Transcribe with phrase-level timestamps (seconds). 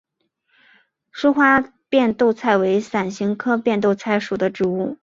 [1.11, 4.97] 疏花变豆菜为伞形科变豆菜属的植物。